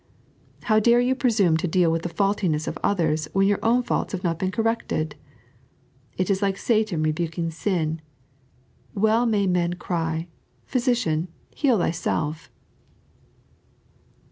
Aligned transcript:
How 0.63 0.79
dare 0.79 0.99
you 0.99 1.13
presume 1.13 1.57
to 1.57 1.67
deal 1.67 1.91
with 1.91 2.01
the 2.01 2.09
faultiness 2.09 2.65
of 2.67 2.75
others, 2.83 3.27
when 3.33 3.47
your 3.47 3.59
own 3.61 3.83
faults 3.83 4.13
have 4.13 4.23
not 4.23 4.39
been 4.39 4.49
Corrected! 4.49 5.15
It 6.17 6.31
is 6.31 6.41
like 6.41 6.57
Satan 6.57 7.03
re 7.03 7.13
buking 7.13 7.53
sin. 7.53 8.01
Well 8.95 9.27
may 9.27 9.45
men 9.45 9.73
cry," 9.75 10.27
Physician, 10.73 11.27
heal 11.53 11.77
thyself." 11.77 12.49